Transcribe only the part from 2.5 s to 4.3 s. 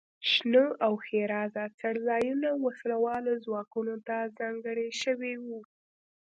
وسله والو ځواکونو ته